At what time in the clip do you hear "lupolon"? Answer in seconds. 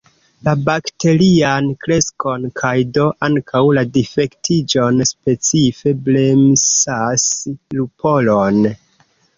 7.81-8.61